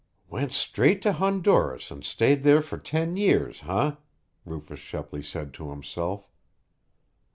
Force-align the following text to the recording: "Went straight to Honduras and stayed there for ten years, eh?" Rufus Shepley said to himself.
"Went 0.31 0.51
straight 0.51 1.03
to 1.03 1.13
Honduras 1.13 1.91
and 1.91 2.03
stayed 2.03 2.41
there 2.41 2.59
for 2.61 2.79
ten 2.79 3.17
years, 3.17 3.61
eh?" 3.69 3.91
Rufus 4.45 4.79
Shepley 4.79 5.21
said 5.21 5.53
to 5.53 5.69
himself. 5.69 6.31